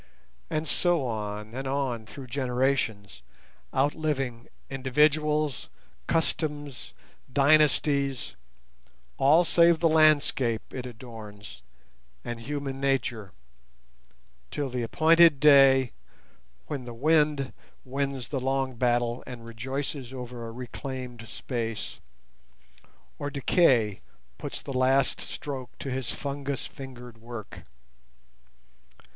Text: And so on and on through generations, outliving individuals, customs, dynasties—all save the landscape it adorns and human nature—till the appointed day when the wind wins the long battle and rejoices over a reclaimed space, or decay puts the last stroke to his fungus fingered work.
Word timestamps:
And 0.49 0.67
so 0.67 1.05
on 1.05 1.53
and 1.53 1.67
on 1.67 2.07
through 2.07 2.25
generations, 2.25 3.21
outliving 3.71 4.47
individuals, 4.67 5.69
customs, 6.07 6.95
dynasties—all 7.31 9.45
save 9.45 9.77
the 9.77 9.87
landscape 9.87 10.63
it 10.71 10.87
adorns 10.87 11.61
and 12.25 12.39
human 12.39 12.79
nature—till 12.81 14.69
the 14.69 14.81
appointed 14.81 15.39
day 15.39 15.91
when 16.65 16.85
the 16.85 16.95
wind 16.95 17.53
wins 17.85 18.29
the 18.29 18.39
long 18.39 18.73
battle 18.73 19.23
and 19.27 19.45
rejoices 19.45 20.11
over 20.11 20.47
a 20.47 20.51
reclaimed 20.51 21.29
space, 21.29 21.99
or 23.19 23.29
decay 23.29 24.01
puts 24.39 24.63
the 24.63 24.73
last 24.73 25.21
stroke 25.21 25.69
to 25.77 25.91
his 25.91 26.09
fungus 26.09 26.65
fingered 26.65 27.19
work. 27.19 27.65